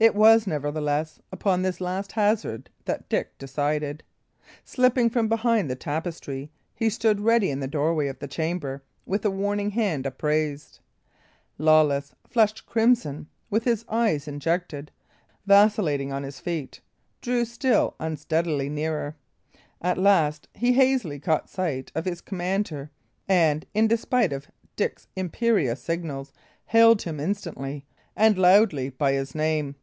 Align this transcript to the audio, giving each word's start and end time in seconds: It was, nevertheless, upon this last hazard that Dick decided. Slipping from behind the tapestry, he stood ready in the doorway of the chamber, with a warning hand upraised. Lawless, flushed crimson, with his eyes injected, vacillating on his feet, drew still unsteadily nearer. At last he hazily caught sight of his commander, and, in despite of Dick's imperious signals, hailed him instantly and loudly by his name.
It 0.00 0.14
was, 0.14 0.46
nevertheless, 0.46 1.18
upon 1.32 1.62
this 1.62 1.80
last 1.80 2.12
hazard 2.12 2.70
that 2.84 3.08
Dick 3.08 3.36
decided. 3.36 4.04
Slipping 4.64 5.10
from 5.10 5.26
behind 5.26 5.68
the 5.68 5.74
tapestry, 5.74 6.52
he 6.76 6.88
stood 6.88 7.18
ready 7.20 7.50
in 7.50 7.58
the 7.58 7.66
doorway 7.66 8.06
of 8.06 8.20
the 8.20 8.28
chamber, 8.28 8.80
with 9.06 9.24
a 9.24 9.30
warning 9.32 9.72
hand 9.72 10.06
upraised. 10.06 10.78
Lawless, 11.58 12.14
flushed 12.30 12.64
crimson, 12.64 13.26
with 13.50 13.64
his 13.64 13.84
eyes 13.88 14.28
injected, 14.28 14.92
vacillating 15.46 16.12
on 16.12 16.22
his 16.22 16.38
feet, 16.38 16.80
drew 17.20 17.44
still 17.44 17.96
unsteadily 17.98 18.68
nearer. 18.68 19.16
At 19.82 19.98
last 19.98 20.46
he 20.54 20.74
hazily 20.74 21.18
caught 21.18 21.50
sight 21.50 21.90
of 21.96 22.04
his 22.04 22.20
commander, 22.20 22.92
and, 23.28 23.66
in 23.74 23.88
despite 23.88 24.32
of 24.32 24.46
Dick's 24.76 25.08
imperious 25.16 25.82
signals, 25.82 26.32
hailed 26.66 27.02
him 27.02 27.18
instantly 27.18 27.84
and 28.14 28.38
loudly 28.38 28.90
by 28.90 29.10
his 29.14 29.34
name. 29.34 29.74